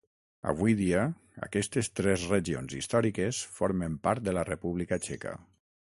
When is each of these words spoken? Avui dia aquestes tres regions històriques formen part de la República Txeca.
Avui 0.51 0.75
dia 0.79 1.01
aquestes 1.47 1.91
tres 1.99 2.25
regions 2.33 2.75
històriques 2.79 3.43
formen 3.59 4.01
part 4.09 4.27
de 4.29 4.35
la 4.39 4.49
República 4.53 5.01
Txeca. 5.07 5.37